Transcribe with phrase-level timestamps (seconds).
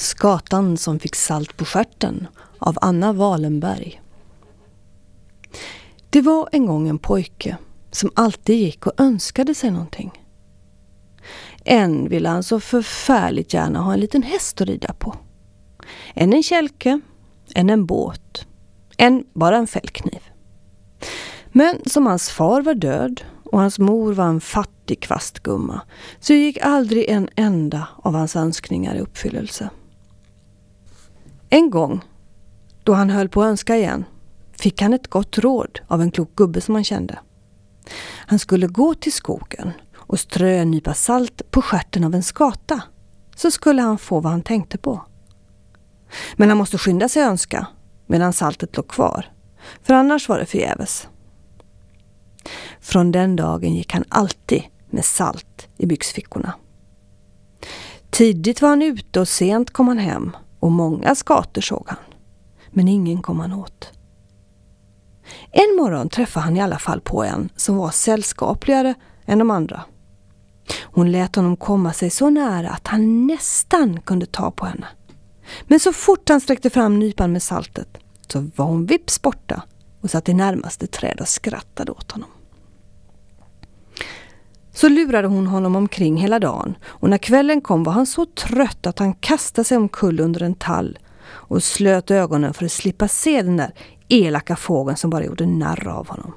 [0.00, 2.26] Skatan som fick salt på skärten
[2.58, 4.02] av Anna Walenberg.
[6.10, 7.56] Det var en gång en pojke
[7.90, 10.24] som alltid gick och önskade sig någonting.
[11.64, 15.16] En ville han så förfärligt gärna ha en liten häst att rida på.
[16.14, 17.00] En en kälke,
[17.54, 18.46] en en båt,
[18.96, 20.20] en bara en fällkniv.
[21.52, 25.80] Men som hans far var död och hans mor var en fattig kvastgumma
[26.20, 29.70] så gick aldrig en enda av hans önskningar i uppfyllelse.
[31.52, 32.04] En gång,
[32.84, 34.04] då han höll på att önska igen,
[34.52, 37.18] fick han ett gott råd av en klok gubbe som han kände.
[38.26, 42.82] Han skulle gå till skogen och strö en nypa salt på skärten av en skata
[43.36, 45.04] så skulle han få vad han tänkte på.
[46.36, 47.66] Men han måste skynda sig önska
[48.06, 49.32] medan saltet låg kvar,
[49.82, 51.08] för annars var det förgäves.
[52.80, 56.52] Från den dagen gick han alltid med salt i byxfickorna.
[58.10, 61.98] Tidigt var han ute och sent kom han hem och många skator såg han.
[62.70, 63.92] Men ingen kom han åt.
[65.50, 68.94] En morgon träffade han i alla fall på en som var sällskapligare
[69.26, 69.82] än de andra.
[70.82, 74.86] Hon lät honom komma sig så nära att han nästan kunde ta på henne.
[75.62, 79.62] Men så fort han sträckte fram nypan med saltet så var hon vips borta
[80.00, 82.30] och satt i närmaste träd och skrattade åt honom.
[84.80, 88.86] Så lurade hon honom omkring hela dagen och när kvällen kom var han så trött
[88.86, 93.42] att han kastade sig omkull under en tall och slöt ögonen för att slippa se
[93.42, 93.74] den där
[94.08, 96.32] elaka fågeln som bara gjorde narr av honom.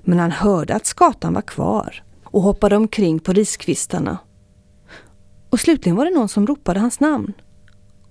[0.00, 4.18] Men han hörde att skatan var kvar och hoppade omkring på riskvistarna.
[5.50, 7.32] Och slutligen var det någon som ropade hans namn.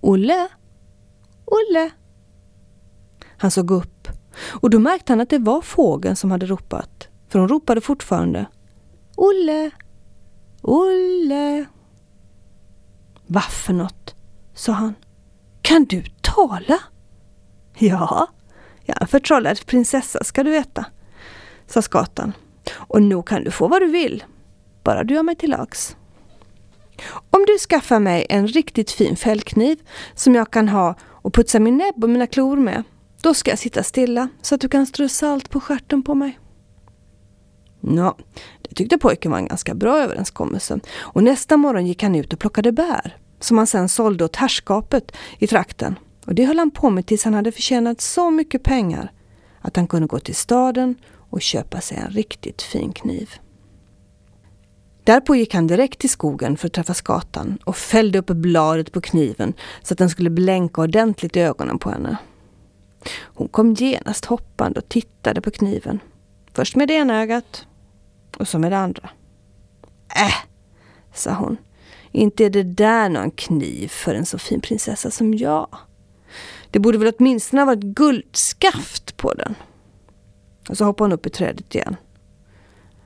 [0.02, 0.48] Olle!
[1.46, 1.90] Olle!
[3.38, 4.08] Han såg upp
[4.50, 7.08] och då märkte han att det var fågeln som hade ropat.
[7.32, 8.46] För hon ropade fortfarande
[9.16, 9.72] Olle!
[10.62, 11.66] Olle!
[13.28, 14.16] Vad för något?
[14.54, 14.96] sa han.
[15.62, 16.80] Kan du tala?
[17.78, 18.28] Ja,
[18.86, 20.86] jag är en förtrollad prinsessa ska du veta,
[21.68, 22.34] sa skatan.
[22.74, 24.24] Och nog kan du få vad du vill,
[24.84, 25.96] bara du gör mig till lags.
[27.30, 29.80] Om du skaffar mig en riktigt fin fällkniv
[30.16, 32.84] som jag kan ha och putsa min näbb och mina klor med,
[33.22, 36.41] då ska jag sitta stilla så att du kan strö salt på skärten på mig.
[37.82, 38.18] Ja,
[38.62, 42.40] det tyckte pojken var en ganska bra överenskommelse och nästa morgon gick han ut och
[42.40, 45.96] plockade bär som han sen sålde åt herrskapet i trakten.
[46.26, 49.12] Och det höll han på med tills han hade förtjänat så mycket pengar
[49.62, 50.96] att han kunde gå till staden
[51.30, 53.30] och köpa sig en riktigt fin kniv.
[55.04, 59.02] Därpå gick han direkt till skogen för att träffa skatan och fällde upp bladet på
[59.02, 59.54] kniven
[59.84, 62.18] så att den skulle blänka ordentligt i ögonen på henne.
[63.20, 66.00] Hon kom genast hoppande och tittade på kniven.
[66.54, 67.66] Först med det ena ögat
[68.42, 69.10] och så med det andra.
[70.16, 70.36] Äh,
[71.14, 71.58] sa hon.
[72.12, 75.68] Inte är det där någon kniv för en så fin prinsessa som jag.
[76.72, 79.56] Det borde väl åtminstone ha varit guldskaft på den.
[80.70, 81.96] Och så hoppade hon upp i trädet igen.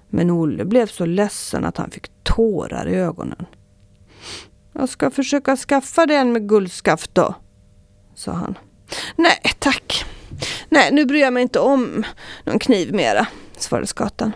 [0.10, 3.46] Men Olle blev så ledsen att han fick tårar i ögonen.
[4.74, 7.36] Jag ska försöka skaffa dig en med guldskaft då,
[8.16, 8.58] sa han.
[9.16, 10.06] Nej tack.
[10.70, 12.04] Nej, nu bryr jag mig inte om
[12.44, 14.32] någon kniv mera, svarade skatan.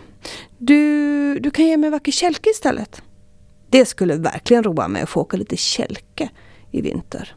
[0.58, 3.02] Du, du kan ge mig en vacker kälke istället.
[3.70, 6.28] Det skulle verkligen roa mig att få åka lite kälke
[6.70, 7.36] i vinter.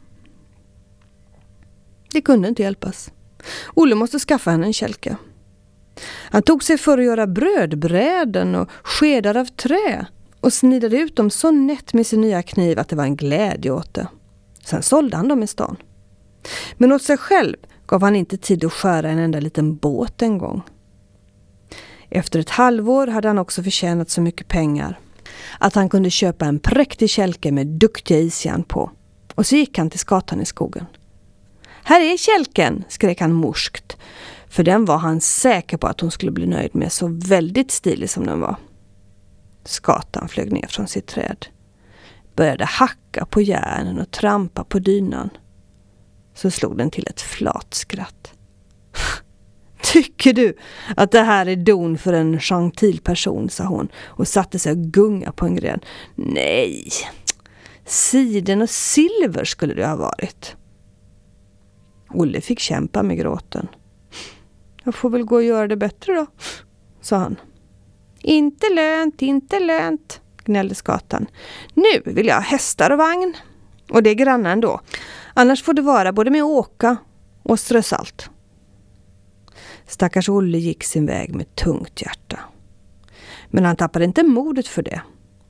[2.12, 3.12] Det kunde inte hjälpas.
[3.74, 5.18] Olle måste skaffa henne en kälke.
[6.06, 10.06] Han tog sig för att göra brödbräden och skedar av trä
[10.40, 13.72] och snidade ut dem så nätt med sin nya kniv att det var en glädje
[13.72, 14.08] åt det.
[14.66, 15.78] Sen sålde han dem i stan.
[16.78, 20.38] Men åt sig själv gav han inte tid att skära en enda liten båt en
[20.38, 20.62] gång.
[22.16, 25.00] Efter ett halvår hade han också förtjänat så mycket pengar
[25.60, 28.92] att han kunde köpa en präktig kälke med duktiga isjärn på.
[29.36, 30.86] Och så gick han till skatan i skogen.
[31.84, 33.98] Här är kälken, skrek han morskt.
[34.48, 38.10] För den var han säker på att hon skulle bli nöjd med, så väldigt stilig
[38.10, 38.56] som den var.
[39.66, 41.46] Skatan flög ner från sitt träd.
[42.36, 45.30] Började hacka på järnen och trampa på dynan.
[46.34, 48.33] Så slog den till ett flat skratt.
[49.94, 50.58] Tycker du
[50.98, 54.78] att det här är don för en gentil person, sa hon och satte sig och
[54.78, 55.80] gunga på en gren.
[56.16, 56.88] Nej,
[57.86, 60.56] siden och silver skulle det ha varit.
[62.10, 63.68] Olle fick kämpa med gråten.
[64.84, 66.26] Jag får väl gå och göra det bättre då,
[67.02, 67.36] sa han.
[68.22, 71.28] Inte lönt, inte lönt, gnällde skatan.
[71.74, 73.34] Nu vill jag ha hästar och vagn.
[73.90, 74.82] Och det är grannen då.
[75.34, 76.98] Annars får det vara både med att åka
[77.44, 78.30] och strö salt.
[79.88, 82.40] Stackars Olle gick sin väg med tungt hjärta.
[83.48, 85.02] Men han tappade inte modet för det.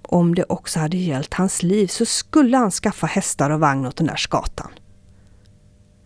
[0.01, 3.97] om det också hade gällt hans liv så skulle han skaffa hästar och vagn åt
[3.97, 4.71] den där skatan.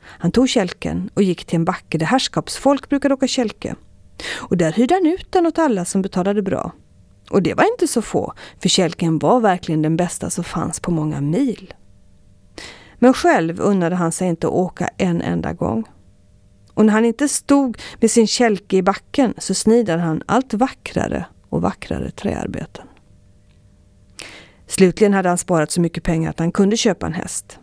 [0.02, 3.76] Han tog kälken och gick till en backe där herrskapsfolk brukade åka kälke.
[4.36, 6.72] Och där hyrde han ut den åt alla som betalade bra.
[7.30, 10.92] Och det var inte så få, för kälken var verkligen den bästa som fanns på
[10.92, 11.74] många mil.
[13.00, 15.84] Men själv unnade han sig inte att åka en enda gång.
[16.78, 21.26] Och när han inte stod med sin kälke i backen så snidade han allt vackrare
[21.50, 22.88] och vackrare träarbeten.
[24.68, 27.60] Slutligen hade han sparat så mycket pengar att han kunde köpa en häst.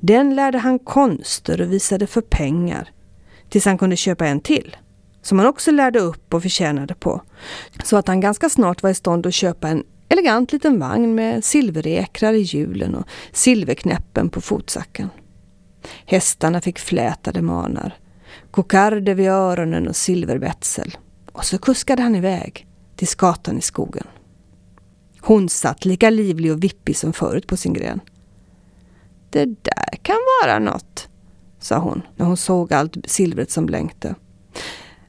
[0.00, 2.90] Den lärde han konster och visade för pengar.
[3.48, 4.76] Tills han kunde köpa en till.
[5.22, 7.22] Som han också lärde upp och förtjänade på.
[7.84, 11.44] Så att han ganska snart var i stånd att köpa en elegant liten vagn med
[11.44, 15.08] silverekrar i hjulen och silverknäppen på fotsacken.
[16.06, 17.98] Hästarna fick flätade manar,
[18.50, 20.96] kokarder vid öronen och silverbetsel.
[21.32, 22.66] Och så kuskade han iväg
[22.96, 24.06] till skatan i skogen.
[25.20, 28.00] Hon satt lika livlig och vippig som förut på sin gren.
[29.30, 31.08] Det där kan vara något,
[31.60, 34.14] sa hon när hon såg allt silvret som blänkte.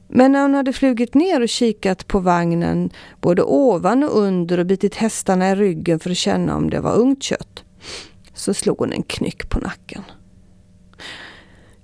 [0.08, 2.90] Men när hon hade flugit ner och kikat på vagnen
[3.20, 6.94] både ovan och under och bitit hästarna i ryggen för att känna om det var
[6.94, 7.64] ungt kött
[8.34, 10.02] så slog hon en knyck på nacken.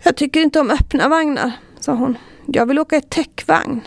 [0.05, 2.19] Jag tycker inte om öppna vagnar, sa hon.
[2.47, 3.81] Jag vill åka i täckvagn.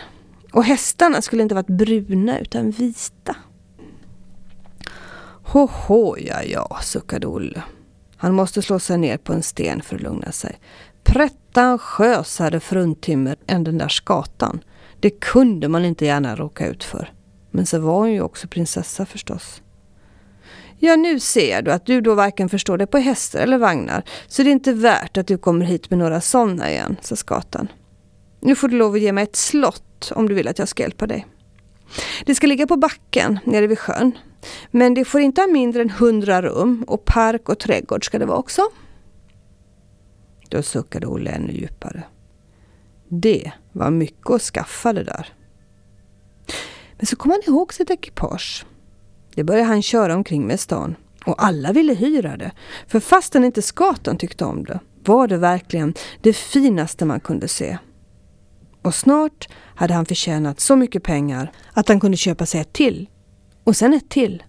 [0.54, 3.36] Och hästarna skulle inte varit bruna utan vita.
[5.44, 7.64] Hoho, ja ja, suckade Olle.
[8.18, 10.60] Han måste slå sig ner på en sten för att lugna sig.
[11.04, 14.60] Pretentiösare fruntimmer än den där skatan.
[15.00, 17.14] Det kunde man inte gärna råka ut för.
[17.52, 19.62] Men så var hon ju också prinsessa förstås.
[20.80, 24.44] Ja, nu ser du att du då varken förstår dig på hästar eller vagnar, så
[24.44, 27.68] det är inte värt att du kommer hit med några sådana igen, sa skatan.
[28.40, 30.84] Nu får du lov att ge mig ett slott om du vill att jag ska
[30.84, 31.28] hjälpa dig.
[32.26, 34.12] Det ska ligga på backen nere vid sjön.
[34.72, 38.26] Men det får inte ha mindre än hundra rum och park och trädgård ska det
[38.26, 38.62] vara också.
[40.50, 42.04] Då suckade Olle ännu djupare.
[43.08, 45.34] Det var mycket att skaffa det där.
[46.98, 48.66] Men så kom han ihåg sitt ekipage.
[49.36, 50.96] Det började han köra omkring med i stan.
[51.26, 52.52] Och alla ville hyra det.
[52.88, 57.78] För fastän inte skatan tyckte om det var det verkligen det finaste man kunde se.
[58.82, 63.10] Och snart hade han förtjänat så mycket pengar att han kunde köpa sig ett till.
[63.64, 64.44] Och sen ett till.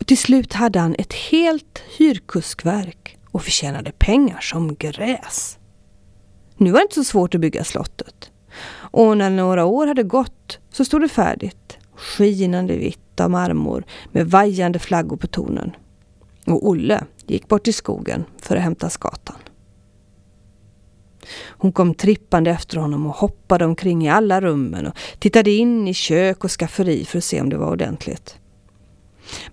[0.00, 5.58] Och till slut hade han ett helt hyrkuskverk och förtjänade pengar som gräs.
[6.56, 8.30] Nu var det inte så svårt att bygga slottet.
[8.90, 11.67] Och när några år hade gått så stod det färdigt.
[11.98, 15.76] Skinande vitt av marmor med vajande flaggor på tornen.
[16.46, 19.36] Och Olle gick bort till skogen för att hämta skatan.
[21.48, 25.94] Hon kom trippande efter honom och hoppade omkring i alla rummen och tittade in i
[25.94, 28.36] kök och skafferi för att se om det var ordentligt.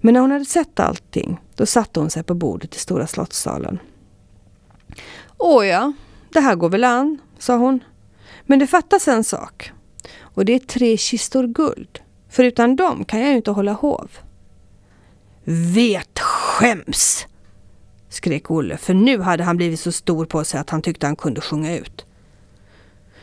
[0.01, 3.79] Men när hon hade sett allting, då satte hon sig på bordet i stora slottssalen.
[5.37, 5.93] Åja,
[6.29, 7.83] det här går väl an, sa hon.
[8.45, 9.71] Men det fattas en sak.
[10.19, 11.99] Och det är tre kistor guld.
[12.35, 14.11] För utan dem kan jag ju inte hålla hov.
[15.43, 17.27] Vet skäms!
[18.09, 21.15] skrek Olle, för nu hade han blivit så stor på sig att han tyckte han
[21.15, 22.05] kunde sjunga ut.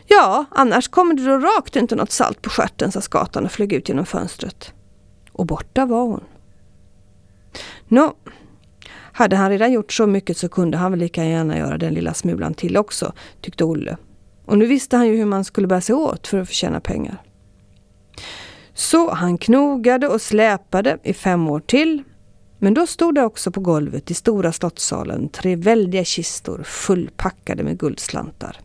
[0.07, 3.73] Ja, annars kommer det då rakt inte något salt på skärten, sa skatan och flög
[3.73, 4.73] ut genom fönstret.
[5.33, 6.25] Och borta var hon.
[7.89, 8.15] Nå,
[9.13, 12.15] hade han redan gjort så mycket så kunde han väl lika gärna göra den lilla
[12.15, 13.97] smulan till också, tyckte Olle.
[14.45, 17.23] Och nu visste han ju hur man skulle bära sig åt för att förtjäna pengar.
[18.75, 22.03] Så han knogade och släpade i fem år till
[22.63, 27.79] men då stod det också på golvet i stora slottssalen tre väldiga kistor fullpackade med
[27.79, 28.61] guldslantar.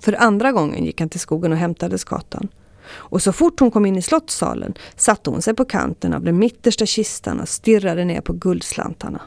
[0.00, 2.48] För andra gången gick han till skogen och hämtade skatan.
[2.86, 6.38] Och så fort hon kom in i slottssalen satte hon sig på kanten av den
[6.38, 9.20] mittersta kistan och stirrade ner på guldslantarna.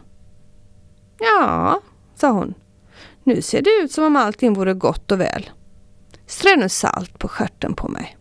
[1.19, 1.81] Ja,
[2.15, 2.53] sa hon.
[3.23, 5.49] Nu ser det ut som om allting vore gott och väl.
[6.25, 8.16] Strö nu salt på skärten på mig.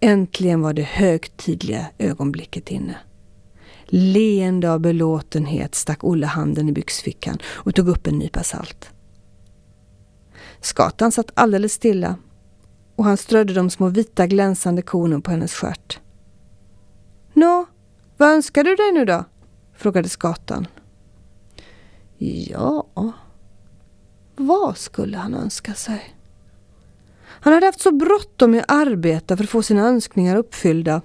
[0.00, 2.96] Äntligen var det högtidliga ögonblicket inne.
[3.84, 8.90] Leende av belåtenhet stack Olle handen i byxfickan och tog upp en nypa salt.
[10.60, 12.16] Skatan satt alldeles stilla
[12.96, 16.00] och han strödde de små vita glänsande kornen på hennes stjärt.
[17.32, 17.66] Nå,
[18.16, 19.24] vad önskar du dig nu då?
[19.76, 20.66] frågade skatan.
[22.18, 22.86] Ja,
[24.36, 26.15] vad skulle han önska sig?
[27.40, 31.02] Han hade haft så bråttom med att arbeta för att få sina önskningar uppfyllda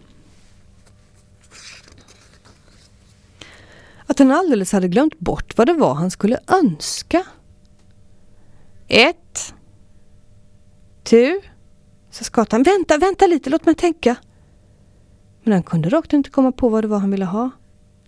[4.11, 7.23] att han alldeles hade glömt bort vad det var han skulle önska.
[8.87, 9.53] Ett.
[11.03, 11.41] Tu,
[12.09, 12.63] sa skatan.
[12.63, 14.15] Vänta, vänta lite, låt mig tänka.
[15.43, 17.49] Men han kunde rakt inte komma på vad det var han ville ha.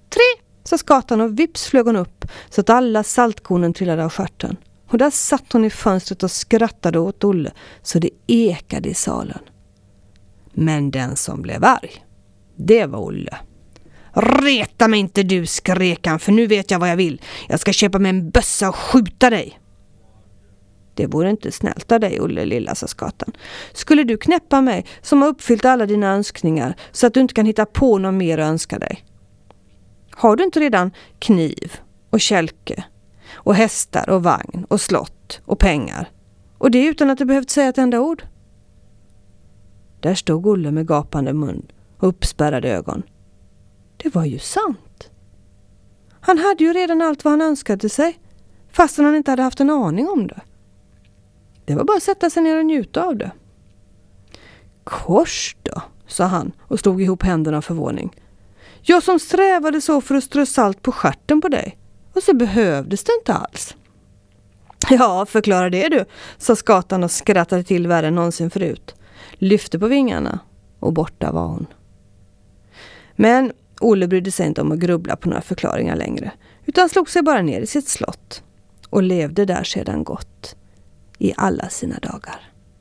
[0.09, 0.43] Tre!
[0.63, 4.57] sa skatan och vips flög hon upp så att alla saltkornen trillade av stjärten.
[4.93, 9.39] Och där satt hon i fönstret och skrattade åt Olle så det ekade i salen.
[10.51, 12.05] Men den som blev arg,
[12.55, 13.38] det var Olle.
[14.13, 17.21] Reta mig inte du, skrek han, för nu vet jag vad jag vill.
[17.50, 19.59] Jag ska köpa mig en bössa och skjuta dig.
[20.93, 23.31] Det vore inte snällt av dig, Olle lilla, sa skatan.
[23.73, 27.45] Skulle du knäppa mig som har uppfyllt alla dina önskningar så att du inte kan
[27.45, 29.05] hitta på något mer att önska dig?
[30.12, 31.77] Har du inte redan kniv
[32.09, 32.83] och kälke
[33.33, 36.11] och hästar och vagn och slott och pengar?
[36.57, 38.23] Och det utan att du behövt säga ett enda ord?
[39.99, 43.03] Där stod Olle med gapande mun och uppspärrade ögon.
[43.97, 45.09] Det var ju sant.
[46.19, 48.19] Han hade ju redan allt vad han önskade sig,
[48.71, 50.41] fastän han inte hade haft en aning om det.
[51.65, 53.31] Det var bara att sätta sig ner och njuta av det.
[54.83, 58.15] Kors då, sa han och slog ihop händerna av förvåning.
[58.81, 61.77] Jag som strävade så för att strö salt på skärten på dig.
[62.23, 63.75] Och så behövdes det inte alls.
[64.89, 66.05] Ja, förklara det du,
[66.37, 68.95] sa skatan och skrattade till värre än någonsin förut.
[69.33, 70.39] Lyfte på vingarna
[70.79, 71.65] och borta var hon.
[73.15, 73.51] Men
[73.81, 76.31] Olle brydde sig inte om att grubbla på några förklaringar längre,
[76.65, 78.43] utan slog sig bara ner i sitt slott
[78.89, 80.55] och levde där sedan gott
[81.17, 82.52] i alla sina dagar.